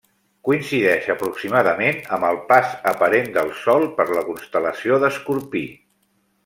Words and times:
Coincideix 0.47 1.09
aproximadament 1.13 2.01
amb 2.17 2.27
el 2.31 2.39
pas 2.49 2.73
aparent 2.95 3.31
del 3.39 3.55
Sol 3.63 3.89
per 4.01 4.09
la 4.17 4.27
constel·lació 4.33 5.03
d'Escorpí. 5.05 5.67